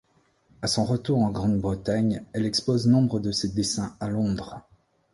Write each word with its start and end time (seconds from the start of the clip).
À 0.63 0.67
son 0.67 0.83
retour 0.83 1.19
en 1.21 1.29
Grande-Bretagne, 1.29 2.23
elle 2.33 2.47
expose 2.47 2.87
nombre 2.87 3.19
de 3.19 3.31
ses 3.31 3.49
dessins 3.49 3.95
à 3.99 4.07
Londres. 4.09 4.67